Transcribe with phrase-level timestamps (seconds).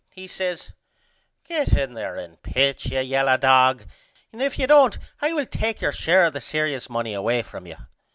[0.09, 0.73] He says
[1.43, 3.83] Get in there and pitch you yellow dog
[4.33, 7.67] and if you don't I will take your share of the serious money away from
[7.67, 7.75] you.